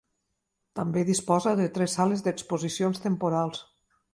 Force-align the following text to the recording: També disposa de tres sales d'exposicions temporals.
També 0.79 1.03
disposa 1.09 1.53
de 1.61 1.67
tres 1.75 1.93
sales 1.99 2.25
d'exposicions 2.29 3.05
temporals. 3.07 3.63